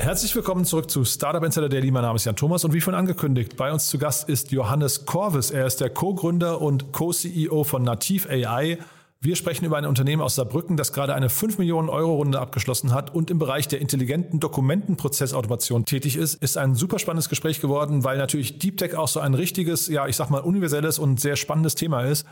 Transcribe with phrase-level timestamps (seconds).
[0.00, 1.90] Herzlich willkommen zurück zu Startup Insider Daily.
[1.90, 5.04] Mein Name ist Jan Thomas und wie vorhin angekündigt, bei uns zu Gast ist Johannes
[5.04, 5.50] Korvis.
[5.50, 8.78] Er ist der Co-Gründer und Co-CEO von Nativ AI.
[9.20, 12.94] Wir sprechen über ein Unternehmen aus Saarbrücken, das gerade eine 5 Millionen Euro Runde abgeschlossen
[12.94, 16.42] hat und im Bereich der intelligenten Dokumentenprozessautomation tätig ist.
[16.42, 20.06] Ist ein super spannendes Gespräch geworden, weil natürlich Deep Tech auch so ein richtiges, ja,
[20.06, 22.26] ich sag mal universelles und sehr spannendes Thema ist.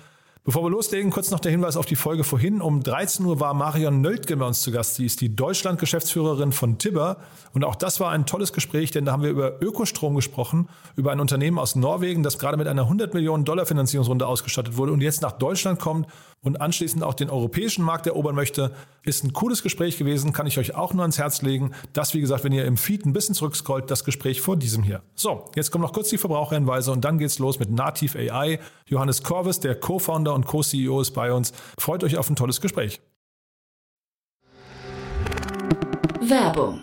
[0.48, 2.62] Bevor wir loslegen, kurz noch der Hinweis auf die Folge vorhin.
[2.62, 4.94] Um 13 Uhr war Marion Nöldke bei uns zu Gast.
[4.94, 7.18] Sie ist die Deutschland-Geschäftsführerin von Tibber.
[7.52, 11.12] Und auch das war ein tolles Gespräch, denn da haben wir über Ökostrom gesprochen, über
[11.12, 15.02] ein Unternehmen aus Norwegen, das gerade mit einer 100 Millionen Dollar Finanzierungsrunde ausgestattet wurde und
[15.02, 16.06] jetzt nach Deutschland kommt
[16.42, 18.72] und anschließend auch den europäischen Markt erobern möchte.
[19.02, 21.72] Ist ein cooles Gespräch gewesen, kann ich euch auch nur ans Herz legen.
[21.92, 25.02] Das, wie gesagt, wenn ihr im Feed ein bisschen zurückscrollt, das Gespräch vor diesem hier.
[25.14, 28.60] So, jetzt kommen noch kurz die Verbraucherhinweise und dann geht's los mit Nativ AI.
[28.86, 31.52] Johannes Korvis, der Co-Founder und Co-CEO ist bei uns.
[31.78, 33.00] Freut euch auf ein tolles Gespräch.
[36.20, 36.82] Werbung.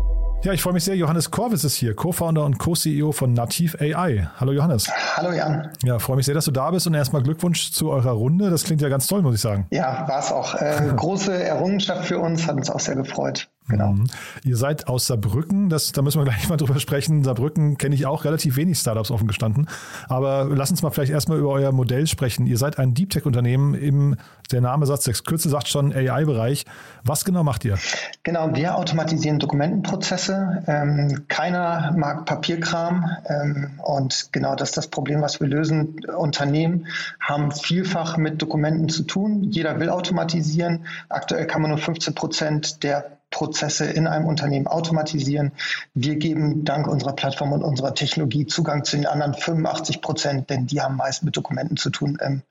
[0.43, 0.95] Ja, ich freue mich sehr.
[0.95, 4.27] Johannes Korvis ist hier, Co-Founder und Co-CEO von Nativ AI.
[4.39, 4.91] Hallo Johannes.
[5.15, 5.69] Hallo Jan.
[5.83, 8.49] Ja, freue mich sehr, dass du da bist und erstmal Glückwunsch zu eurer Runde.
[8.49, 9.67] Das klingt ja ganz toll, muss ich sagen.
[9.69, 10.55] Ja, war es auch.
[10.55, 13.50] Äh, große Errungenschaft für uns, hat uns auch sehr gefreut.
[13.71, 13.93] Genau.
[13.93, 14.07] Mhm.
[14.43, 17.23] Ihr seid aus Saarbrücken, das, da müssen wir gleich mal drüber sprechen.
[17.23, 19.67] Saarbrücken kenne ich auch relativ wenig Startups offen gestanden.
[20.07, 22.45] Aber lass uns mal vielleicht erstmal über euer Modell sprechen.
[22.45, 24.17] Ihr seid ein Deep Tech-Unternehmen im,
[24.51, 26.65] der Name sagt, der Kürze sagt schon AI-Bereich.
[27.03, 27.77] Was genau macht ihr?
[28.23, 30.63] Genau, wir automatisieren Dokumentenprozesse.
[30.67, 33.09] Ähm, keiner mag Papierkram.
[33.27, 36.05] Ähm, und genau das ist das Problem, was wir lösen.
[36.15, 36.87] Unternehmen
[37.19, 39.43] haben vielfach mit Dokumenten zu tun.
[39.43, 40.85] Jeder will automatisieren.
[41.09, 45.51] Aktuell kann man nur 15 Prozent der Prozesse in einem Unternehmen automatisieren.
[45.93, 50.67] Wir geben dank unserer Plattform und unserer Technologie Zugang zu den anderen 85 Prozent, denn
[50.67, 52.41] die haben meist mit Dokumenten zu tun im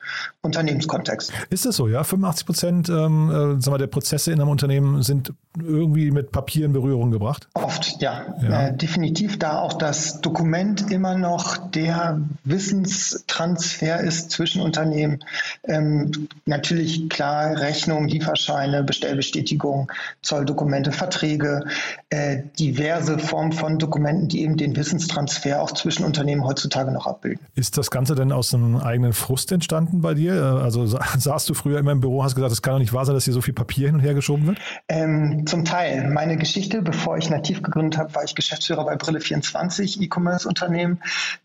[0.42, 1.32] Unternehmenskontext.
[1.50, 2.02] Ist das so, ja?
[2.02, 7.10] 85 Prozent ähm, äh, der Prozesse in einem Unternehmen sind irgendwie mit Papier in Berührung
[7.10, 7.48] gebracht?
[7.54, 8.34] Oft, ja.
[8.42, 8.68] ja.
[8.68, 15.24] Äh, definitiv, da auch das Dokument immer noch der Wissenstransfer ist zwischen Unternehmen.
[15.64, 19.91] Ähm, natürlich klar, Rechnung, Lieferscheine, Bestellbestätigung,
[20.22, 21.64] Zolldokumente, Verträge,
[22.10, 27.41] äh, diverse Formen von Dokumenten, die eben den Wissenstransfer auch zwischen Unternehmen heutzutage noch abbilden.
[27.54, 30.34] Ist das Ganze denn aus einem eigenen Frust entstanden bei dir?
[30.34, 30.86] Äh, also
[31.19, 33.25] saßt du früher immer im Büro, hast gesagt, es kann doch nicht wahr sein, dass
[33.25, 34.59] hier so viel Papier hin und her geschoben wird?
[34.88, 36.09] Ähm, zum Teil.
[36.09, 41.00] Meine Geschichte, bevor ich Nativ gegründet habe, war ich Geschäftsführer bei Brille24, E-Commerce-Unternehmen.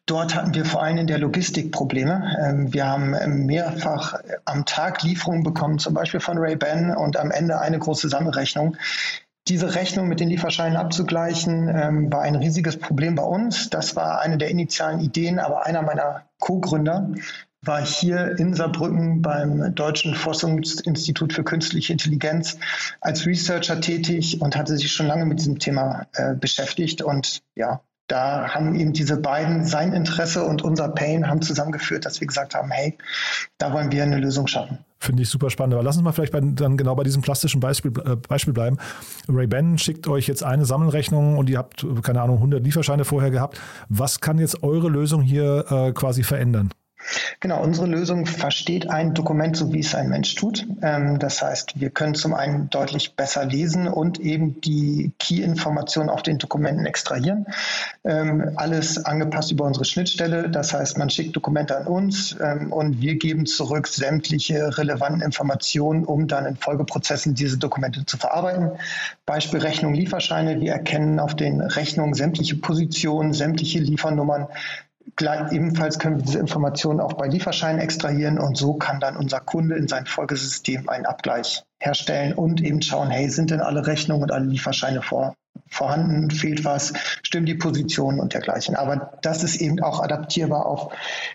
[0.05, 2.35] Dort hatten wir vor allem in der Logistik Probleme.
[2.43, 4.15] Ähm, wir haben mehrfach
[4.45, 8.77] am Tag Lieferungen bekommen, zum Beispiel von Ray-Ban und am Ende eine große Sammelrechnung.
[9.47, 13.69] Diese Rechnung mit den Lieferscheinen abzugleichen, ähm, war ein riesiges Problem bei uns.
[13.69, 17.11] Das war eine der initialen Ideen, aber einer meiner Co-Gründer
[17.61, 22.57] war hier in Saarbrücken beim Deutschen Forschungsinstitut für Künstliche Intelligenz
[23.01, 27.01] als Researcher tätig und hatte sich schon lange mit diesem Thema äh, beschäftigt.
[27.01, 32.21] Und ja, da haben eben diese beiden, sein Interesse und unser Pain, haben zusammengeführt, dass
[32.21, 32.97] wir gesagt haben, hey,
[33.57, 34.79] da wollen wir eine Lösung schaffen.
[34.99, 35.73] Finde ich super spannend.
[35.73, 38.77] Aber lass uns mal vielleicht bei, dann genau bei diesem plastischen Beispiel, äh, Beispiel bleiben.
[39.27, 43.59] Ray-Ban schickt euch jetzt eine Sammelrechnung und ihr habt, keine Ahnung, 100 Lieferscheine vorher gehabt.
[43.89, 46.69] Was kann jetzt eure Lösung hier äh, quasi verändern?
[47.39, 50.65] Genau, unsere Lösung versteht ein Dokument so, wie es ein Mensch tut.
[50.81, 56.23] Ähm, das heißt, wir können zum einen deutlich besser lesen und eben die Key-Informationen auf
[56.23, 57.45] den Dokumenten extrahieren.
[58.03, 60.49] Ähm, alles angepasst über unsere Schnittstelle.
[60.49, 66.05] Das heißt, man schickt Dokumente an uns ähm, und wir geben zurück sämtliche relevanten Informationen,
[66.05, 68.71] um dann in Folgeprozessen diese Dokumente zu verarbeiten.
[69.25, 70.59] Beispiel Rechnung, Lieferscheine.
[70.59, 74.47] Wir erkennen auf den Rechnungen sämtliche Positionen, sämtliche Liefernummern,
[75.21, 79.75] Ebenfalls können wir diese Informationen auch bei Lieferscheinen extrahieren und so kann dann unser Kunde
[79.75, 84.31] in sein Folgesystem einen Abgleich herstellen und eben schauen, hey, sind denn alle Rechnungen und
[84.31, 85.35] alle Lieferscheine vor,
[85.69, 88.75] vorhanden, fehlt was, stimmen die Positionen und dergleichen.
[88.75, 90.93] Aber das ist eben auch adaptierbar auf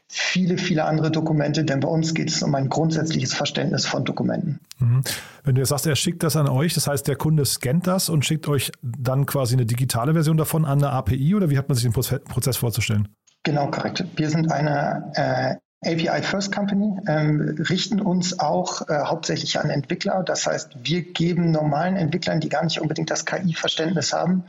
[0.09, 4.61] viele, viele andere Dokumente, denn bei uns geht es um ein grundsätzliches Verständnis von Dokumenten.
[4.79, 5.03] Mhm.
[5.45, 8.09] Wenn du jetzt sagst, er schickt das an euch, das heißt, der Kunde scannt das
[8.09, 11.69] und schickt euch dann quasi eine digitale Version davon an eine API oder wie hat
[11.69, 13.09] man sich den Prozess vorzustellen?
[13.43, 14.05] Genau, korrekt.
[14.17, 20.23] Wir sind eine äh, API First Company, ähm, richten uns auch äh, hauptsächlich an Entwickler.
[20.23, 24.45] Das heißt, wir geben normalen Entwicklern, die gar nicht unbedingt das KI-Verständnis haben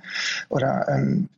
[0.50, 1.30] oder ähm,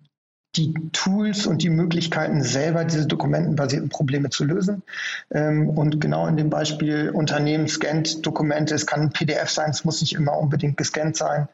[0.56, 4.84] die Tools und die Möglichkeiten, selber diese dokumentenbasierten Probleme zu lösen.
[5.32, 9.84] Ähm, und genau in dem Beispiel Unternehmen scannt Dokumente, es kann ein PDF sein, es
[9.84, 11.48] muss nicht immer unbedingt gescannt sein,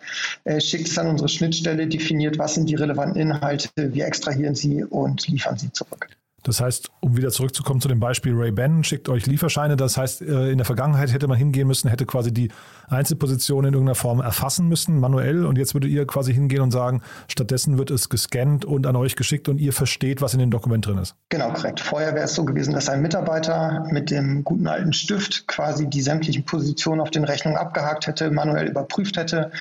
[0.43, 4.83] äh, schickt es an unsere Schnittstelle, definiert, was sind die relevanten Inhalte, wir extrahieren sie
[4.83, 6.07] und liefern sie zurück.
[6.43, 9.75] Das heißt, um wieder zurückzukommen zu dem Beispiel Ray-Ban, schickt euch Lieferscheine.
[9.75, 12.49] Das heißt, äh, in der Vergangenheit hätte man hingehen müssen, hätte quasi die
[12.87, 15.45] Einzelposition in irgendeiner Form erfassen müssen, manuell.
[15.45, 19.15] Und jetzt würdet ihr quasi hingehen und sagen, stattdessen wird es gescannt und an euch
[19.15, 21.15] geschickt und ihr versteht, was in dem Dokument drin ist.
[21.29, 21.79] Genau, korrekt.
[21.79, 26.01] Vorher wäre es so gewesen, dass ein Mitarbeiter mit dem guten alten Stift quasi die
[26.01, 29.51] sämtlichen Positionen auf den Rechnungen abgehakt hätte, manuell überprüft hätte.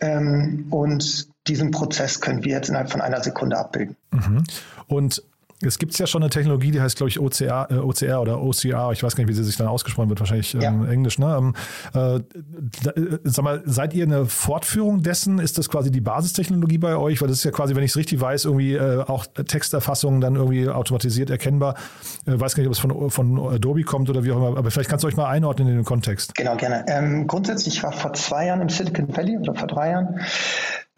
[0.00, 3.96] Ähm, und diesen Prozess können wir jetzt innerhalb von einer Sekunde abbilden.
[4.10, 4.44] Mhm.
[4.86, 5.22] Und
[5.60, 8.92] es gibt ja schon eine Technologie, die heißt, glaube ich, OCR, äh, OCR oder OCR.
[8.92, 10.84] Ich weiß gar nicht, wie sie sich dann ausgesprochen wird, wahrscheinlich ähm, ja.
[10.88, 11.18] Englisch.
[11.18, 11.36] Ne?
[11.36, 11.54] Ähm,
[11.94, 12.20] äh,
[12.84, 15.40] da, äh, sag mal, seid ihr eine Fortführung dessen?
[15.40, 17.20] Ist das quasi die Basistechnologie bei euch?
[17.20, 20.36] Weil das ist ja quasi, wenn ich es richtig weiß, irgendwie äh, auch Texterfassungen dann
[20.36, 21.74] irgendwie automatisiert erkennbar.
[22.24, 24.70] Äh, weiß gar nicht, ob es von, von Adobe kommt oder wie auch immer, aber
[24.70, 26.36] vielleicht kannst du euch mal einordnen in den Kontext.
[26.36, 26.84] Genau, gerne.
[26.86, 30.20] Ähm, grundsätzlich war vor zwei Jahren im Silicon Valley oder vor drei Jahren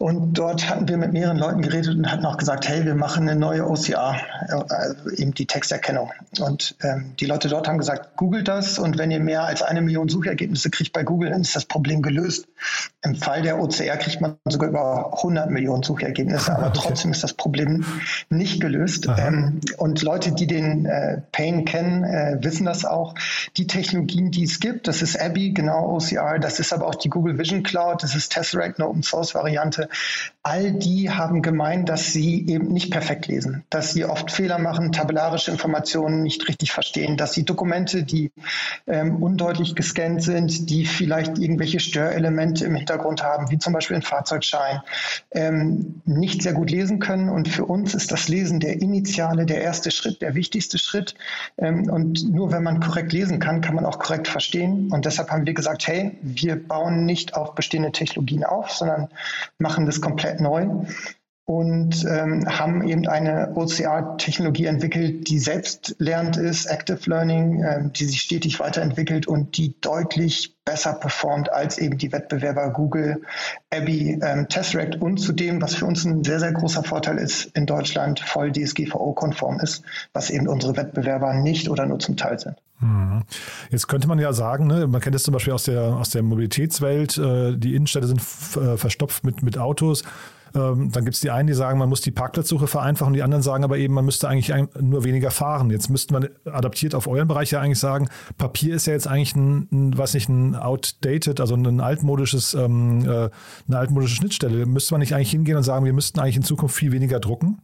[0.01, 3.29] und dort hatten wir mit mehreren Leuten geredet und hatten auch gesagt, hey, wir machen
[3.29, 4.15] eine neue OCR,
[4.51, 6.11] also eben die Texterkennung.
[6.39, 9.81] Und ähm, die Leute dort haben gesagt, googelt das und wenn ihr mehr als eine
[9.81, 12.47] Million Suchergebnisse kriegt bei Google, dann ist das Problem gelöst.
[13.03, 16.79] Im Fall der OCR kriegt man sogar über 100 Millionen Suchergebnisse, aber okay.
[16.81, 17.85] trotzdem ist das Problem
[18.29, 19.07] nicht gelöst.
[19.17, 23.15] Ähm, und Leute, die den äh, Pain kennen, äh, wissen das auch.
[23.57, 27.09] Die Technologien, die es gibt, das ist Abby, genau OCR, das ist aber auch die
[27.09, 29.89] Google Vision Cloud, das ist Tesseract, eine Open Source Variante
[30.43, 34.91] all die haben gemeint, dass sie eben nicht perfekt lesen, dass sie oft Fehler machen,
[34.91, 38.31] tabellarische Informationen nicht richtig verstehen, dass sie Dokumente, die
[38.87, 44.01] ähm, undeutlich gescannt sind, die vielleicht irgendwelche Störelemente im Hintergrund haben, wie zum Beispiel ein
[44.01, 44.81] Fahrzeugschein,
[45.29, 47.29] ähm, nicht sehr gut lesen können.
[47.29, 51.13] Und für uns ist das Lesen der initiale, der erste Schritt, der wichtigste Schritt.
[51.59, 54.91] Ähm, und nur wenn man korrekt lesen kann, kann man auch korrekt verstehen.
[54.91, 59.09] Und deshalb haben wir gesagt, hey, wir bauen nicht auf bestehende Technologien auf, sondern
[59.59, 60.67] machen das komplett neu
[61.51, 68.21] und ähm, haben eben eine OCR-Technologie entwickelt, die selbstlernend ist, Active Learning, ähm, die sich
[68.21, 73.23] stetig weiterentwickelt und die deutlich besser performt als eben die Wettbewerber Google,
[73.69, 77.65] Abby, ähm, Tesseract und zudem, was für uns ein sehr, sehr großer Vorteil ist, in
[77.65, 79.83] Deutschland voll DSGVO-konform ist,
[80.13, 82.55] was eben unsere Wettbewerber nicht oder nur zum Teil sind.
[82.79, 83.23] Mhm.
[83.71, 86.23] Jetzt könnte man ja sagen, ne, man kennt es zum Beispiel aus der, aus der
[86.23, 88.21] Mobilitätswelt, äh, die Innenstädte sind
[88.55, 90.03] äh, verstopft mit, mit Autos.
[90.55, 93.41] Ähm, dann gibt es die einen, die sagen, man muss die Parkplatzsuche vereinfachen, die anderen
[93.41, 95.69] sagen aber eben, man müsste eigentlich nur weniger fahren.
[95.69, 99.35] Jetzt müsste man adaptiert auf euren Bereich ja eigentlich sagen, Papier ist ja jetzt eigentlich
[99.35, 103.29] ein, ein was nicht, ein outdated, also ein altmodisches, ähm, äh,
[103.67, 104.65] eine altmodische Schnittstelle.
[104.65, 107.61] Müsste man nicht eigentlich hingehen und sagen, wir müssten eigentlich in Zukunft viel weniger drucken?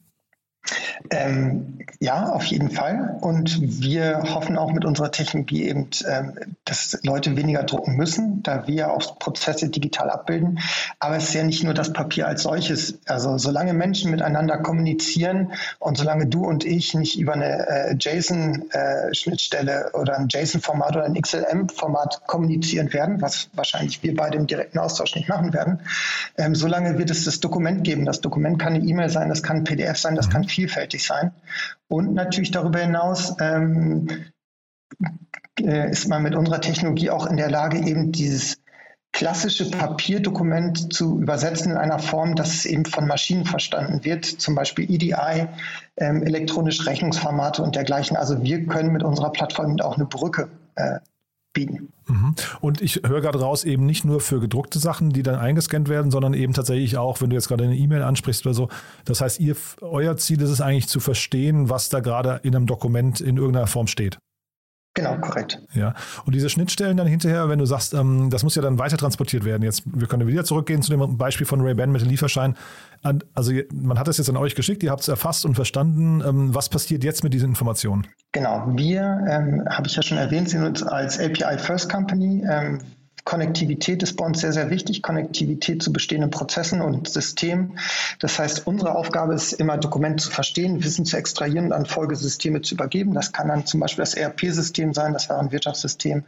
[1.09, 3.17] Ähm, ja, auf jeden Fall.
[3.21, 6.33] Und wir hoffen auch mit unserer Technologie eben, ähm,
[6.65, 10.59] dass Leute weniger drucken müssen, da wir auch Prozesse digital abbilden.
[10.99, 12.99] Aber es ist ja nicht nur das Papier als solches.
[13.05, 19.91] Also solange Menschen miteinander kommunizieren und solange du und ich nicht über eine äh, JSON-Schnittstelle
[19.93, 24.79] äh, oder ein JSON-Format oder ein XLM-Format kommunizieren werden, was wahrscheinlich wir bei dem direkten
[24.79, 25.79] Austausch nicht machen werden,
[26.37, 28.05] ähm, solange wird es das Dokument geben.
[28.05, 31.33] Das Dokument kann eine E-Mail sein, das kann ein PDF sein, das kann vielfältig sein.
[31.87, 34.07] Und natürlich darüber hinaus ähm,
[35.59, 38.57] äh, ist man mit unserer Technologie auch in der Lage, eben dieses
[39.11, 44.55] klassische Papierdokument zu übersetzen in einer Form, dass es eben von Maschinen verstanden wird, zum
[44.55, 45.47] Beispiel EDI,
[45.97, 48.17] ähm, elektronische Rechnungsformate und dergleichen.
[48.17, 50.99] Also wir können mit unserer Plattform auch eine Brücke äh,
[51.57, 51.93] bieten.
[52.07, 52.35] Mhm.
[52.61, 56.11] Und ich höre gerade raus, eben nicht nur für gedruckte Sachen, die dann eingescannt werden,
[56.11, 58.69] sondern eben tatsächlich auch, wenn du jetzt gerade eine E-Mail ansprichst oder so.
[59.05, 62.65] Das heißt, ihr, euer Ziel ist es eigentlich zu verstehen, was da gerade in einem
[62.65, 64.19] Dokument in irgendeiner Form steht.
[64.97, 65.61] Genau, korrekt.
[65.75, 65.93] Ja.
[66.25, 69.45] Und diese Schnittstellen dann hinterher, wenn du sagst, ähm, das muss ja dann weiter transportiert
[69.45, 69.61] werden.
[69.61, 72.55] Jetzt, wir können wieder zurückgehen zu dem Beispiel von Ray-Ban mit dem Lieferschein.
[73.35, 76.23] Also man hat das jetzt an euch geschickt, ihr habt es erfasst und verstanden.
[76.27, 78.07] Ähm, was passiert jetzt mit diesen Informationen?
[78.31, 82.43] Genau, wir, ähm, habe ich ja schon erwähnt, sind uns als API First Company.
[83.27, 85.01] Konnektivität ist bei uns sehr, sehr wichtig.
[85.01, 87.77] Konnektivität zu bestehenden Prozessen und Systemen.
[88.19, 92.61] Das heißt, unsere Aufgabe ist immer, Dokumente zu verstehen, Wissen zu extrahieren und an Folgesysteme
[92.61, 93.13] zu übergeben.
[93.13, 96.23] Das kann dann zum Beispiel das ERP-System sein, das wäre ein Wirtschaftssystem,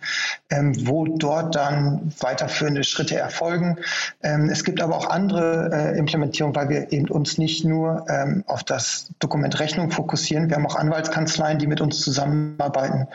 [0.49, 3.77] ähm, wo dort dann weiterführende Schritte erfolgen.
[4.21, 8.43] Ähm, es gibt aber auch andere äh, Implementierungen, weil wir eben uns nicht nur ähm,
[8.45, 10.49] auf das Dokument Rechnung fokussieren.
[10.49, 13.07] Wir haben auch Anwaltskanzleien, die mit uns zusammenarbeiten.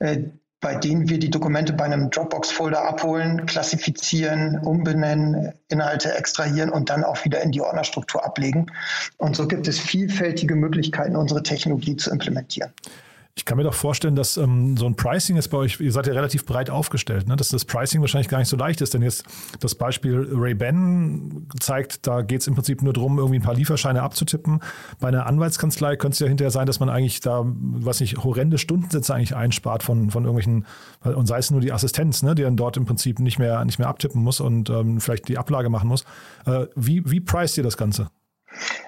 [0.00, 0.24] Äh,
[0.60, 7.04] bei denen wir die Dokumente bei einem Dropbox-Folder abholen, klassifizieren, umbenennen, Inhalte extrahieren und dann
[7.04, 8.66] auch wieder in die Ordnerstruktur ablegen.
[9.18, 12.72] Und so gibt es vielfältige Möglichkeiten, unsere Technologie zu implementieren.
[13.38, 16.08] Ich kann mir doch vorstellen, dass ähm, so ein Pricing ist bei euch, ihr seid
[16.08, 17.36] ja relativ breit aufgestellt, ne?
[17.36, 18.94] dass das Pricing wahrscheinlich gar nicht so leicht ist.
[18.94, 19.24] Denn jetzt
[19.60, 24.02] das Beispiel Ray-Ban zeigt, da geht es im Prinzip nur darum, irgendwie ein paar Lieferscheine
[24.02, 24.58] abzutippen.
[24.98, 28.58] Bei einer Anwaltskanzlei könnte es ja hinterher sein, dass man eigentlich da, was nicht, horrende
[28.58, 30.66] Stundensätze eigentlich einspart von, von irgendwelchen,
[31.04, 33.78] und sei es nur die Assistenz, ne, die dann dort im Prinzip nicht mehr, nicht
[33.78, 36.04] mehr abtippen muss und ähm, vielleicht die Ablage machen muss.
[36.44, 38.10] Äh, wie, wie preist ihr das Ganze?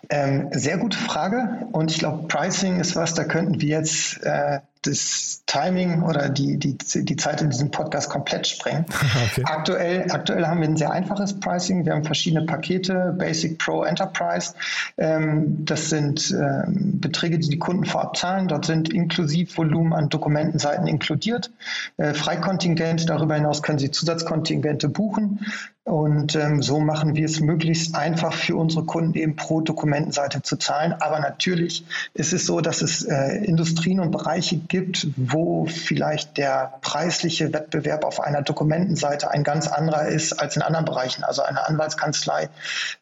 [0.09, 1.69] Ähm, sehr gute Frage.
[1.73, 6.57] Und ich glaube, Pricing ist was, da könnten wir jetzt äh, das Timing oder die,
[6.57, 8.87] die, die Zeit in diesem Podcast komplett sprengen.
[9.31, 9.43] Okay.
[9.45, 11.85] Aktuell, aktuell haben wir ein sehr einfaches Pricing.
[11.85, 14.55] Wir haben verschiedene Pakete, Basic, Pro, Enterprise.
[14.97, 18.49] Ähm, das sind ähm, Beträge, die die Kunden vorab zahlen.
[18.49, 21.51] Dort sind inklusiv Volumen an Dokumentenseiten inkludiert.
[21.97, 25.41] Äh, Freikontingent, darüber hinaus können Sie Zusatzkontingente buchen.
[25.85, 30.57] Und ähm, so machen wir es möglichst einfach für unsere Kunden eben pro Dokumentenseite zu
[30.57, 30.93] zahlen.
[30.93, 31.85] Aber natürlich
[32.15, 38.05] ist es so, dass es äh, Industrien und Bereiche gibt, wo vielleicht der preisliche Wettbewerb
[38.05, 41.25] auf einer Dokumentenseite ein ganz anderer ist als in anderen Bereichen.
[41.25, 42.49] Also eine Anwaltskanzlei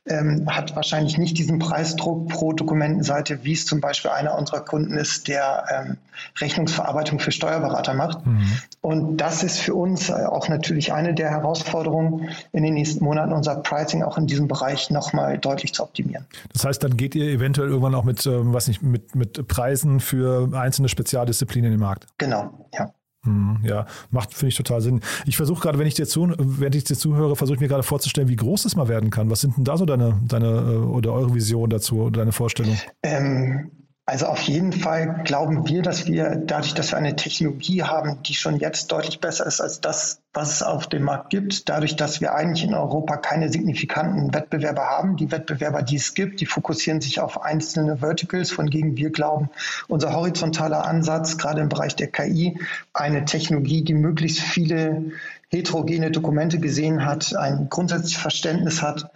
[0.07, 4.97] ähm, hat wahrscheinlich nicht diesen Preisdruck pro Dokumentenseite, wie es zum Beispiel einer unserer Kunden
[4.97, 5.99] ist, der ähm,
[6.41, 8.27] Rechnungsverarbeitung für Steuerberater macht.
[8.27, 8.49] Mhm.
[8.81, 13.57] Und das ist für uns auch natürlich eine der Herausforderungen, in den nächsten Monaten unser
[13.57, 16.25] Pricing auch in diesem Bereich nochmal deutlich zu optimieren.
[16.53, 20.01] Das heißt, dann geht ihr eventuell irgendwann auch mit, ähm, was nicht, mit, mit Preisen
[20.01, 22.07] für einzelne Spezialdisziplinen Disziplin in den Markt.
[22.19, 22.93] Genau, ja.
[23.25, 25.01] Hm, ja, macht, finde ich, total Sinn.
[25.27, 27.83] Ich versuche gerade, wenn ich dir zu, wenn ich dir zuhöre, versuche ich mir gerade
[27.83, 29.29] vorzustellen, wie groß das mal werden kann.
[29.29, 32.79] Was sind denn da so deine, deine äh, oder eure Vision dazu oder deine Vorstellung?
[33.03, 33.73] Ähm,
[34.09, 38.33] also auf jeden Fall glauben wir, dass wir dadurch, dass wir eine Technologie haben, die
[38.33, 42.23] schon jetzt deutlich besser ist als das, was es auf dem Markt gibt, dadurch, dass
[42.23, 45.19] wir eigentlich in Europa keine signifikanten Wettbewerber haben.
[45.19, 49.51] Die Wettbewerber, die es gibt, die fokussieren sich auf einzelne Verticals, von denen wir glauben,
[49.89, 52.59] unser horizontaler Ansatz, gerade im Bereich der KI,
[52.95, 55.13] eine Technologie, die möglichst viele
[55.51, 59.11] heterogene Dokumente gesehen hat, ein grundsätzliches Verständnis hat,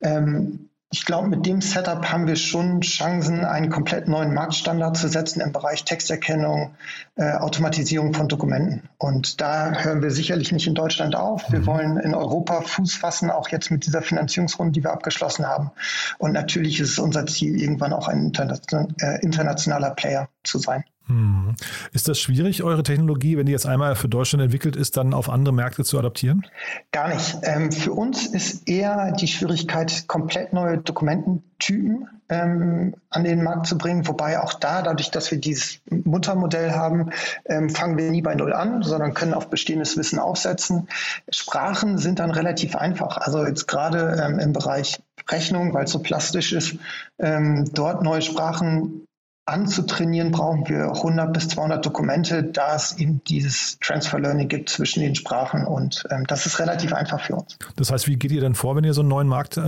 [0.00, 5.08] ähm, ich glaube, mit dem Setup haben wir schon Chancen, einen komplett neuen Marktstandard zu
[5.08, 6.74] setzen im Bereich Texterkennung,
[7.16, 8.88] äh, Automatisierung von Dokumenten.
[8.96, 11.52] Und da hören wir sicherlich nicht in Deutschland auf.
[11.52, 11.66] Wir mhm.
[11.66, 15.70] wollen in Europa Fuß fassen, auch jetzt mit dieser Finanzierungsrunde, die wir abgeschlossen haben.
[16.16, 20.82] Und natürlich ist es unser Ziel, irgendwann auch ein äh, internationaler Player zu sein.
[21.08, 21.54] Hm.
[21.92, 25.30] Ist das schwierig, eure Technologie, wenn die jetzt einmal für Deutschland entwickelt ist, dann auf
[25.30, 26.44] andere Märkte zu adaptieren?
[26.90, 27.36] Gar nicht.
[27.42, 33.78] Ähm, für uns ist eher die Schwierigkeit, komplett neue Dokumententypen ähm, an den Markt zu
[33.78, 34.08] bringen.
[34.08, 37.10] Wobei auch da, dadurch, dass wir dieses Muttermodell haben,
[37.44, 40.88] ähm, fangen wir nie bei Null an, sondern können auf bestehendes Wissen aufsetzen.
[41.30, 43.18] Sprachen sind dann relativ einfach.
[43.18, 46.76] Also jetzt gerade im Bereich Rechnung, weil es so plastisch ist,
[47.18, 49.05] dort neue Sprachen
[49.46, 55.00] anzutrainieren, brauchen wir 100 bis 200 Dokumente, da es eben dieses Transfer Learning gibt zwischen
[55.00, 57.56] den Sprachen und ähm, das ist relativ einfach für uns.
[57.76, 59.60] Das heißt, wie geht ihr denn vor, wenn ihr so einen neuen Markt, äh,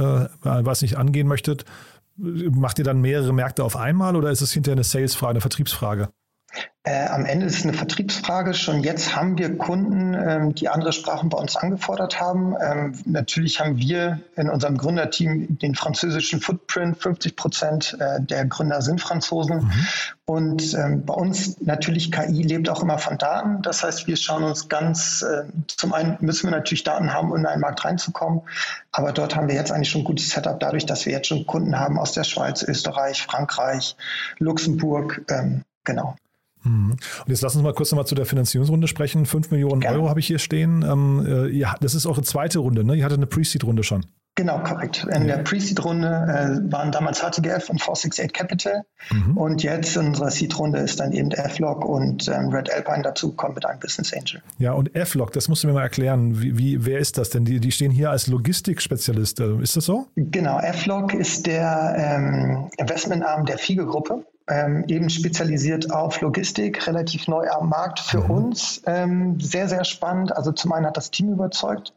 [0.42, 1.64] was nicht angehen möchtet?
[2.16, 6.08] Macht ihr dann mehrere Märkte auf einmal oder ist es hinterher eine Sales-Frage, eine Vertriebsfrage?
[6.88, 8.54] Äh, am Ende ist es eine Vertriebsfrage.
[8.54, 12.54] Schon jetzt haben wir Kunden, ähm, die andere Sprachen bei uns angefordert haben.
[12.58, 16.96] Ähm, natürlich haben wir in unserem Gründerteam den französischen Footprint.
[16.96, 19.64] 50 Prozent äh, der Gründer sind Franzosen.
[19.64, 19.72] Mhm.
[20.24, 23.60] Und ähm, bei uns natürlich KI lebt auch immer von Daten.
[23.60, 27.36] Das heißt, wir schauen uns ganz, äh, zum einen müssen wir natürlich Daten haben, um
[27.36, 28.40] in einen Markt reinzukommen.
[28.92, 31.46] Aber dort haben wir jetzt eigentlich schon ein gutes Setup dadurch, dass wir jetzt schon
[31.46, 33.94] Kunden haben aus der Schweiz, Österreich, Frankreich,
[34.38, 35.20] Luxemburg.
[35.28, 36.16] Ähm, genau.
[36.62, 36.92] Mhm.
[36.92, 39.26] Und jetzt lass uns mal kurz nochmal zu der Finanzierungsrunde sprechen.
[39.26, 39.96] 5 Millionen Gerne.
[39.96, 40.82] Euro habe ich hier stehen.
[40.82, 42.94] Ähm, äh, ja, das ist eure zweite Runde, ne?
[42.94, 44.04] Ihr hattet eine Pre-Seed-Runde schon.
[44.38, 45.04] Genau, korrekt.
[45.12, 48.84] In der Pre-Seed-Runde äh, waren damals HTGF und 468 Capital.
[49.10, 49.36] Mhm.
[49.36, 53.66] Und jetzt in unserer Seed-Runde ist dann eben F-Log und ähm, Red Alpine dazugekommen mit
[53.66, 54.40] einem Business Angel.
[54.58, 56.40] Ja, und F-Log, das musst du mir mal erklären.
[56.40, 57.46] Wie, wie, wer ist das denn?
[57.46, 59.40] Die, die stehen hier als Logistikspezialist.
[59.40, 60.06] Ist das so?
[60.14, 67.48] Genau, F-Log ist der ähm, Investmentarm der FIGE-Gruppe ähm, eben spezialisiert auf Logistik, relativ neu
[67.48, 68.30] am Markt für mhm.
[68.30, 68.82] uns.
[68.86, 70.36] Ähm, sehr, sehr spannend.
[70.36, 71.92] Also zum einen hat das Team überzeugt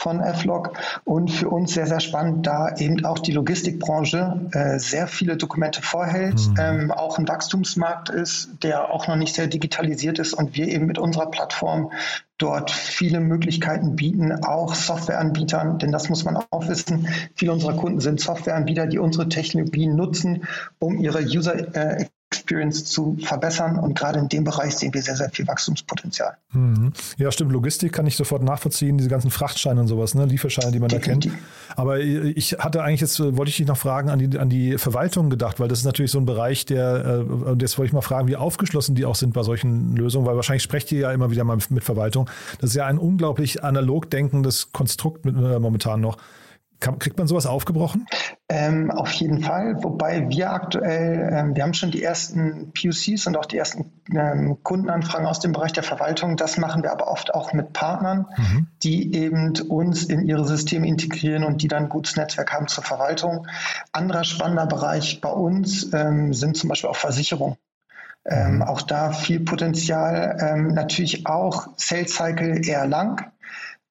[0.00, 0.72] von F-Log
[1.04, 5.82] und für uns sehr, sehr spannend, da eben auch die Logistikbranche äh, sehr viele Dokumente
[5.82, 6.56] vorhält, mhm.
[6.58, 10.86] ähm, auch ein Wachstumsmarkt ist, der auch noch nicht sehr digitalisiert ist und wir eben
[10.86, 11.92] mit unserer Plattform
[12.38, 17.06] dort viele Möglichkeiten bieten, auch Softwareanbietern, denn das muss man auch wissen.
[17.34, 20.44] Viele unserer Kunden sind Softwareanbieter, die unsere Technologien nutzen,
[20.78, 23.76] um ihre User äh, Experience zu verbessern.
[23.78, 26.36] Und gerade in dem Bereich sehen wir sehr, sehr viel Wachstumspotenzial.
[26.52, 26.92] Mhm.
[27.18, 27.50] Ja, stimmt.
[27.50, 30.26] Logistik kann ich sofort nachvollziehen, diese ganzen Frachtscheine und sowas, ne?
[30.26, 31.32] Lieferscheine, die man Definitiv.
[31.32, 31.78] da kennt.
[31.78, 35.28] Aber ich hatte eigentlich jetzt, wollte ich dich noch fragen, an die, an die Verwaltung
[35.28, 38.00] gedacht, weil das ist natürlich so ein Bereich, der, äh, und jetzt wollte ich mal
[38.00, 41.32] fragen, wie aufgeschlossen die auch sind bei solchen Lösungen, weil wahrscheinlich sprecht ihr ja immer
[41.32, 42.30] wieder mal mit Verwaltung.
[42.60, 46.16] Das ist ja ein unglaublich analog denkendes Konstrukt mit, äh, momentan noch.
[46.80, 48.06] Kann, kriegt man sowas aufgebrochen?
[48.48, 53.36] Ähm, auf jeden Fall, wobei wir aktuell, ähm, wir haben schon die ersten PUCs und
[53.36, 56.36] auch die ersten ähm, Kundenanfragen aus dem Bereich der Verwaltung.
[56.36, 58.66] Das machen wir aber oft auch mit Partnern, mhm.
[58.82, 62.82] die eben uns in ihre Systeme integrieren und die dann ein gutes Netzwerk haben zur
[62.82, 63.46] Verwaltung.
[63.92, 67.56] Anderer spannender Bereich bei uns ähm, sind zum Beispiel auch Versicherungen.
[68.26, 68.62] Ähm, mhm.
[68.62, 70.36] auch da viel Potenzial.
[70.40, 73.30] Ähm, natürlich auch Sales Cycle eher lang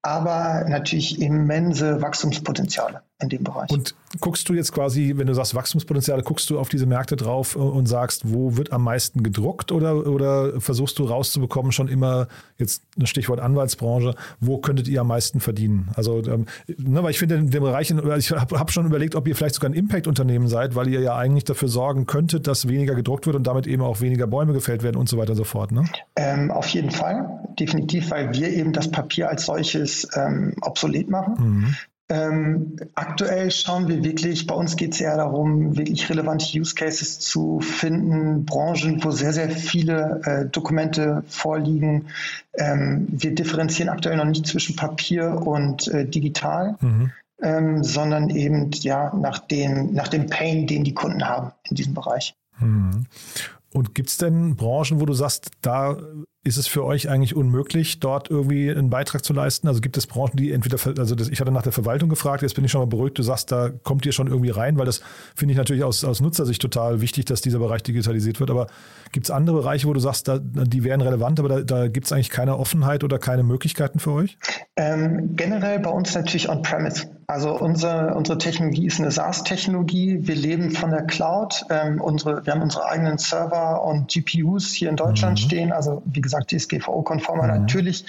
[0.01, 3.69] aber natürlich immense Wachstumspotenziale in dem Bereich.
[3.69, 7.55] Und guckst du jetzt quasi, wenn du sagst Wachstumspotenziale, guckst du auf diese Märkte drauf
[7.55, 12.83] und sagst, wo wird am meisten gedruckt oder, oder versuchst du rauszubekommen, schon immer, jetzt
[12.97, 15.89] ein Stichwort Anwaltsbranche, wo könntet ihr am meisten verdienen?
[15.95, 16.45] Also, ähm,
[16.77, 19.55] ne, weil ich finde, in dem Bereich, ich habe hab schon überlegt, ob ihr vielleicht
[19.55, 23.35] sogar ein Impact-Unternehmen seid, weil ihr ja eigentlich dafür sorgen könntet, dass weniger gedruckt wird
[23.35, 25.73] und damit eben auch weniger Bäume gefällt werden und so weiter und so fort.
[25.73, 25.83] Ne?
[26.15, 31.35] Ähm, auf jeden Fall, definitiv, weil wir eben das Papier als solches ähm, obsolet machen.
[31.39, 31.75] Mhm.
[32.11, 37.19] Ähm, aktuell schauen wir wirklich, bei uns geht es eher darum, wirklich relevante Use Cases
[37.19, 42.07] zu finden, Branchen, wo sehr, sehr viele äh, Dokumente vorliegen.
[42.57, 46.77] Ähm, wir differenzieren aktuell noch nicht zwischen Papier und äh, digital.
[46.81, 47.11] Mhm.
[47.41, 51.93] Ähm, sondern eben ja nach dem, nach dem Pain, den die Kunden haben in diesem
[51.93, 52.35] Bereich.
[52.59, 53.05] Mhm.
[53.73, 55.95] Und gibt es denn Branchen, wo du sagst, da
[56.49, 59.67] ist es für euch eigentlich unmöglich, dort irgendwie einen Beitrag zu leisten?
[59.67, 62.55] Also gibt es Branchen, die entweder, also das, ich hatte nach der Verwaltung gefragt, jetzt
[62.55, 65.01] bin ich schon mal beruhigt, du sagst, da kommt ihr schon irgendwie rein, weil das
[65.35, 68.49] finde ich natürlich aus, aus Nutzersicht total wichtig, dass dieser Bereich digitalisiert wird.
[68.49, 68.65] Aber
[69.11, 72.07] gibt es andere Bereiche, wo du sagst, da, die wären relevant, aber da, da gibt
[72.07, 74.39] es eigentlich keine Offenheit oder keine Möglichkeiten für euch?
[74.75, 77.07] Ähm, generell bei uns natürlich on-premise.
[77.29, 80.17] Also unsere, unsere Technologie ist eine SaaS-Technologie.
[80.21, 81.63] Wir leben von der Cloud.
[81.69, 85.45] Ähm, unsere, wir haben unsere eigenen Server und GPUs hier in Deutschland mhm.
[85.45, 85.71] stehen.
[85.71, 87.43] Also wie gesagt, DSGVO-konformer.
[87.43, 87.61] Mhm.
[87.61, 88.05] Natürlich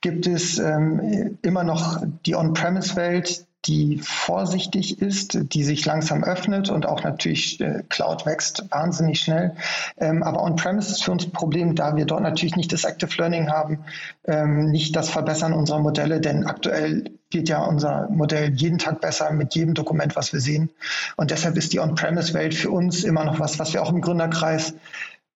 [0.00, 6.84] gibt es ähm, immer noch die On-Premise-Welt, die vorsichtig ist, die sich langsam öffnet und
[6.84, 9.54] auch natürlich äh, Cloud wächst wahnsinnig schnell.
[9.98, 13.14] Ähm, aber On-Premise ist für uns ein Problem, da wir dort natürlich nicht das Active
[13.18, 13.84] Learning haben,
[14.24, 19.32] ähm, nicht das Verbessern unserer Modelle, denn aktuell wird ja unser Modell jeden Tag besser
[19.32, 20.70] mit jedem Dokument, was wir sehen.
[21.16, 24.74] Und deshalb ist die On-Premise-Welt für uns immer noch was, was wir auch im Gründerkreis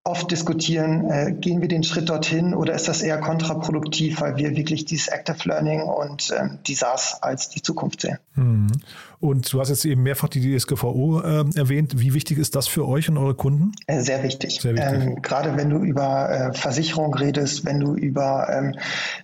[0.07, 4.55] oft diskutieren, äh, gehen wir den Schritt dorthin oder ist das eher kontraproduktiv, weil wir
[4.55, 8.17] wirklich dieses Active Learning und ähm, die SaaS als die Zukunft sehen.
[8.35, 8.71] Mhm.
[9.19, 11.99] Und du hast jetzt eben mehrfach die DSGVO äh, erwähnt.
[11.99, 13.71] Wie wichtig ist das für euch und eure Kunden?
[13.87, 14.59] Äh, sehr wichtig.
[14.61, 15.03] Sehr wichtig.
[15.03, 18.75] Ähm, gerade wenn du über äh, Versicherung redest, wenn du über ähm,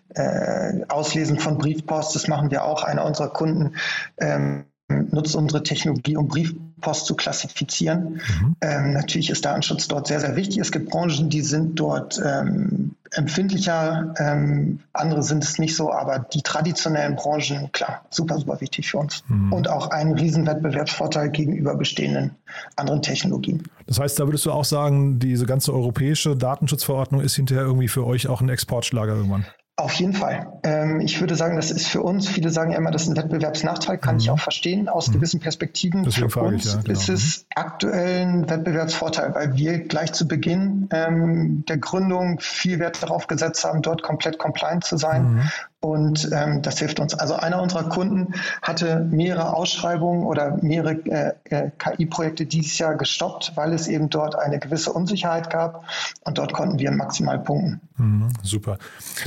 [0.10, 3.76] äh, Auslesen von Briefpost, das machen wir auch, einer unserer Kunden
[4.18, 4.66] ähm,
[5.12, 8.22] nutzt unsere Technologie, um Briefpost zu klassifizieren.
[8.40, 8.56] Mhm.
[8.62, 10.60] Ähm, natürlich ist Datenschutz dort sehr, sehr wichtig.
[10.60, 16.20] Es gibt Branchen, die sind dort ähm, empfindlicher, ähm, andere sind es nicht so, aber
[16.20, 19.24] die traditionellen Branchen, klar, super, super wichtig für uns.
[19.28, 19.54] Mhm.
[19.54, 22.32] Und auch ein Riesenwettbewerbsvorteil gegenüber bestehenden
[22.76, 23.64] anderen Technologien.
[23.88, 28.06] Das heißt, da würdest du auch sagen, diese ganze europäische Datenschutzverordnung ist hinterher irgendwie für
[28.06, 29.46] euch auch ein Exportschlager irgendwann?
[29.76, 30.60] Auf jeden Fall.
[30.62, 33.18] Ähm, ich würde sagen, das ist für uns, viele sagen ja immer, das ist ein
[33.18, 34.22] Wettbewerbsnachteil, kann mhm.
[34.22, 35.14] ich auch verstehen aus mhm.
[35.14, 36.04] gewissen Perspektiven.
[36.04, 36.94] Deswegen für uns ich, ja, genau.
[36.94, 37.46] ist es mhm.
[37.56, 43.66] aktuell ein Wettbewerbsvorteil, weil wir gleich zu Beginn ähm, der Gründung viel Wert darauf gesetzt
[43.66, 45.50] haben, dort komplett compliant zu sein mhm.
[45.84, 47.14] Und ähm, das hilft uns.
[47.14, 53.52] Also einer unserer Kunden hatte mehrere Ausschreibungen oder mehrere äh, äh, KI-Projekte dieses Jahr gestoppt,
[53.56, 55.84] weil es eben dort eine gewisse Unsicherheit gab.
[56.22, 57.82] Und dort konnten wir maximal punkten.
[57.98, 58.78] Mhm, super.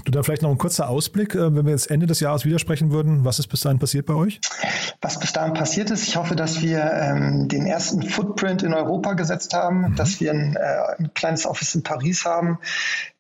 [0.07, 2.91] Du da vielleicht noch ein kurzer Ausblick, äh, wenn wir jetzt Ende des Jahres widersprechen
[2.91, 3.27] würden.
[3.27, 4.41] Was ist bis dahin passiert bei euch?
[5.03, 9.13] Was bis dahin passiert ist, ich hoffe, dass wir ähm, den ersten Footprint in Europa
[9.13, 9.97] gesetzt haben, mhm.
[9.97, 12.59] dass wir ein, äh, ein kleines Office in Paris haben,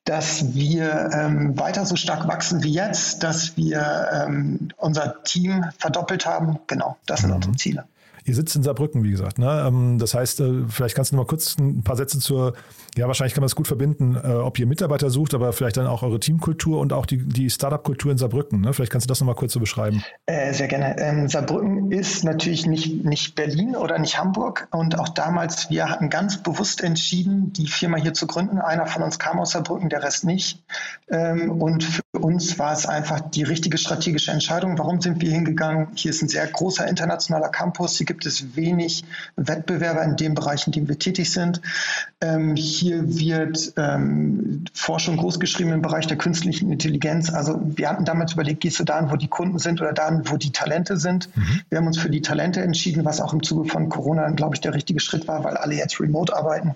[0.06, 6.24] dass wir ähm, weiter so stark wachsen wie jetzt, dass wir ähm, unser Team verdoppelt
[6.24, 6.58] haben.
[6.68, 7.36] Genau, das sind mhm.
[7.36, 7.84] unsere Ziele.
[8.24, 9.38] Ihr sitzt in Saarbrücken, wie gesagt.
[9.38, 9.64] Ne?
[9.66, 12.54] Ähm, das heißt, äh, vielleicht kannst du noch mal kurz ein paar Sätze zur,
[12.96, 15.86] ja, wahrscheinlich kann man es gut verbinden, äh, ob ihr Mitarbeiter sucht, aber vielleicht dann
[15.86, 18.62] auch eure Teamkultur und auch die, die Startup-Kultur in Saarbrücken.
[18.62, 18.72] Ne?
[18.72, 20.02] Vielleicht kannst du das noch mal kurz so beschreiben.
[20.24, 20.98] Äh, sehr gerne.
[20.98, 24.68] Ähm, Saarbrücken ist natürlich nicht, nicht Berlin oder nicht Hamburg.
[24.70, 28.58] Und auch damals, wir hatten ganz bewusst entschieden, die Firma hier zu gründen.
[28.58, 30.62] Einer von uns kam aus Saarbrücken, der Rest nicht.
[31.10, 34.78] Ähm, und für uns war es einfach die richtige strategische Entscheidung.
[34.78, 35.88] Warum sind wir hingegangen?
[35.94, 37.96] Hier ist ein sehr großer internationaler Campus.
[37.98, 39.04] Hier gibt es wenig
[39.36, 41.60] Wettbewerber in den Bereichen, in denen wir tätig sind.
[42.22, 47.32] Ähm, hier wird ähm, Forschung großgeschrieben im Bereich der künstlichen Intelligenz.
[47.32, 50.36] Also wir hatten damals überlegt, gehst du dahin, wo die Kunden sind oder dahin, wo
[50.36, 51.28] die Talente sind.
[51.36, 51.60] Mhm.
[51.68, 54.60] Wir haben uns für die Talente entschieden, was auch im Zuge von Corona, glaube ich,
[54.60, 56.74] der richtige Schritt war, weil alle jetzt remote arbeiten.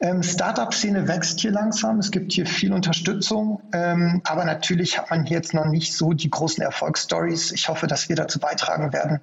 [0.00, 1.98] Ähm, Startup-Szene wächst hier langsam.
[1.98, 6.12] Es gibt hier viel Unterstützung, ähm, aber natürlich hat man hier jetzt noch nicht so
[6.12, 7.52] die großen Erfolgsstories.
[7.52, 9.20] Ich hoffe, dass wir dazu beitragen werden,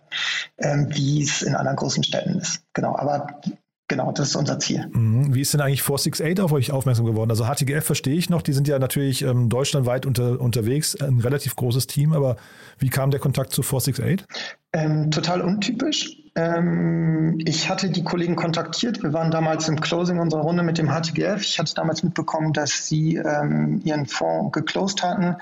[0.58, 2.62] ähm, wie es in anderen großen Städten ist.
[2.74, 3.42] Genau, aber
[3.88, 4.88] Genau, das ist unser Ziel.
[4.92, 5.36] Mhm.
[5.36, 7.30] Wie ist denn eigentlich 468 auf euch aufmerksam geworden?
[7.30, 11.56] Also HTGF verstehe ich noch, die sind ja natürlich ähm, deutschlandweit unter, unterwegs, ein relativ
[11.56, 12.38] großes Team, aber
[12.80, 14.26] wie kam der Kontakt zu 468?
[14.74, 16.18] Ähm, total untypisch.
[16.36, 19.04] Ähm, ich hatte die Kollegen kontaktiert.
[19.04, 21.42] Wir waren damals im Closing unserer Runde mit dem HTGF.
[21.42, 25.38] Ich hatte damals mitbekommen, dass sie ähm, ihren Fonds geclosed hatten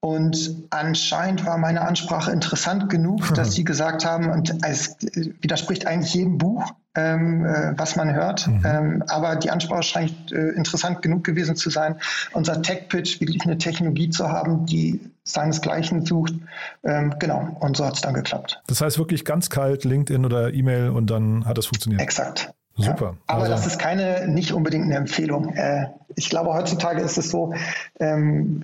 [0.00, 4.96] und anscheinend war meine Ansprache interessant genug, dass sie gesagt haben, und es
[5.40, 8.62] widerspricht eigentlich jedem Buch, ähm, äh, was man hört, mhm.
[8.64, 11.96] ähm, aber die Ansprache scheint äh, interessant genug gewesen zu sein.
[12.32, 16.34] Unser Tech-Pitch, wirklich eine Technologie zu haben, die seinesgleichen sucht.
[16.84, 18.62] Ähm, genau, und so hat es dann geklappt.
[18.66, 22.00] Das heißt wirklich ganz kalt, LinkedIn oder E-Mail und dann hat es funktioniert.
[22.00, 22.52] Exakt.
[22.76, 23.06] Super.
[23.06, 23.52] Ja, aber also.
[23.52, 25.54] das ist keine, nicht unbedingt eine Empfehlung.
[25.54, 27.54] Äh, ich glaube, heutzutage ist es so,
[27.98, 28.62] ähm,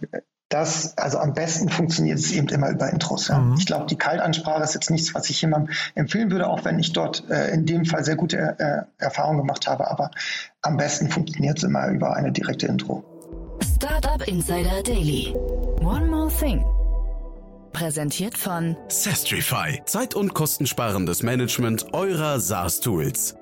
[0.53, 3.29] das, also am besten funktioniert es eben immer über Intros.
[3.29, 3.39] Ja.
[3.39, 3.57] Mhm.
[3.59, 6.93] Ich glaube, die Kaltansprache ist jetzt nichts, was ich jemandem empfehlen würde, auch wenn ich
[6.93, 9.91] dort äh, in dem Fall sehr gute äh, Erfahrungen gemacht habe.
[9.91, 10.11] Aber
[10.61, 13.03] am besten funktioniert es immer über eine direkte Intro.
[13.77, 15.35] Startup Insider Daily.
[15.81, 16.65] One more thing.
[17.73, 19.81] Präsentiert von Sestrify.
[19.87, 23.37] Zeit- und kostensparendes Management eurer SaaS-Tools.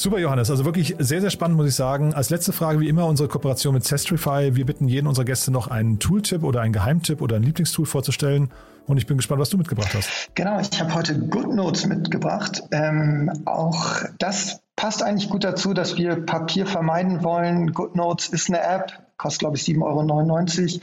[0.00, 0.50] Super, Johannes.
[0.50, 2.14] Also wirklich sehr, sehr spannend, muss ich sagen.
[2.14, 4.56] Als letzte Frage, wie immer, unsere Kooperation mit Sestrify.
[4.56, 8.50] Wir bitten jeden unserer Gäste noch einen Tooltip oder einen Geheimtipp oder ein Lieblingstool vorzustellen.
[8.86, 10.34] Und ich bin gespannt, was du mitgebracht hast.
[10.34, 12.62] Genau, ich habe heute GoodNotes mitgebracht.
[12.70, 17.74] Ähm, auch das passt eigentlich gut dazu, dass wir Papier vermeiden wollen.
[17.74, 20.80] GoodNotes ist eine App, kostet glaube ich 7,99 Euro,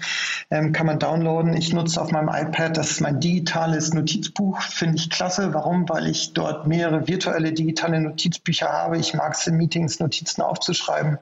[0.52, 1.58] ähm, kann man downloaden.
[1.58, 5.54] Ich nutze auf meinem iPad, das ist mein digitales Notizbuch, finde ich klasse.
[5.54, 5.90] Warum?
[5.90, 8.98] Weil ich dort mehrere virtuelle digitale Notizbücher habe.
[8.98, 11.18] Ich mag es in Meetings, Notizen aufzuschreiben.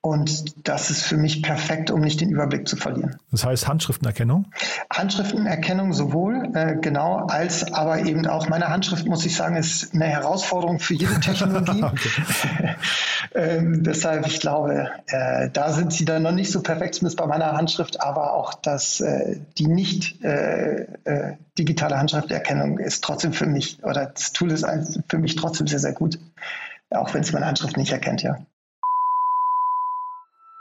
[0.00, 3.16] Und das ist für mich perfekt, um nicht den Überblick zu verlieren.
[3.32, 4.46] Das heißt Handschriftenerkennung?
[4.90, 10.06] Handschriftenerkennung sowohl, äh, genau, als aber eben auch meine Handschrift, muss ich sagen, ist eine
[10.06, 11.84] Herausforderung für jede Technologie.
[13.34, 17.26] ähm, deshalb, ich glaube, äh, da sind sie dann noch nicht so perfekt, zumindest bei
[17.26, 23.46] meiner Handschrift, aber auch das, äh, die nicht äh, äh, digitale Handschrifterkennung ist trotzdem für
[23.46, 24.66] mich, oder das Tool ist
[25.08, 26.18] für mich trotzdem sehr, sehr gut,
[26.90, 28.38] auch wenn es meine Handschrift nicht erkennt, ja.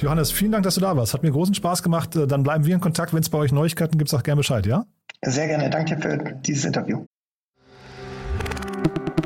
[0.01, 1.13] Johannes, vielen Dank, dass du da warst.
[1.13, 2.09] Hat mir großen Spaß gemacht.
[2.13, 3.13] Dann bleiben wir in Kontakt.
[3.13, 4.83] Wenn es bei euch Neuigkeiten gibt, sag gerne Bescheid, ja?
[5.21, 5.69] Sehr gerne.
[5.69, 7.05] Danke für dieses Interview.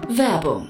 [0.08, 0.70] Werbung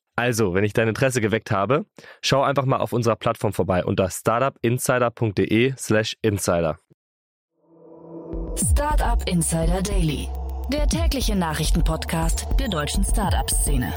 [0.15, 1.85] Also, wenn ich dein Interesse geweckt habe,
[2.21, 6.77] schau einfach mal auf unserer Plattform vorbei unter startupinsider.de/slash insider.
[8.55, 10.27] Startup Insider Daily,
[10.71, 13.91] der tägliche Nachrichtenpodcast der deutschen Startup-Szene.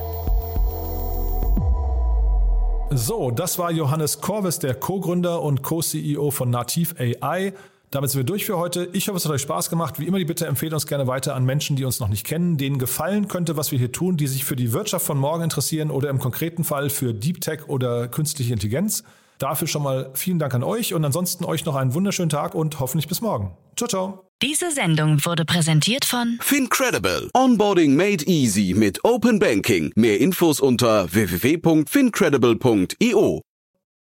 [2.90, 7.52] So, das war Johannes Korvis, der Co-Gründer und Co-CEO von Nativ AI.
[7.94, 8.88] Damit sind wir durch für heute.
[8.92, 10.00] Ich hoffe, es hat euch Spaß gemacht.
[10.00, 12.58] Wie immer die Bitte empfehlt uns gerne weiter an Menschen, die uns noch nicht kennen,
[12.58, 15.92] denen gefallen könnte, was wir hier tun, die sich für die Wirtschaft von morgen interessieren
[15.92, 19.04] oder im konkreten Fall für Deep Tech oder künstliche Intelligenz.
[19.38, 22.80] Dafür schon mal vielen Dank an euch und ansonsten euch noch einen wunderschönen Tag und
[22.80, 23.56] hoffentlich bis morgen.
[23.76, 24.26] Ciao, ciao.
[24.42, 27.30] Diese Sendung wurde präsentiert von FinCredible.
[27.32, 29.92] Onboarding made easy mit Open Banking.
[29.94, 33.40] Mehr Infos unter www.fincredible.io.